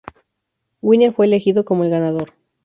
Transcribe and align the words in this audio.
Wiener 0.81 1.13
fue 1.13 1.27
elegido 1.27 1.63
como 1.63 1.83
el 1.83 1.91
ganador. 1.91 2.33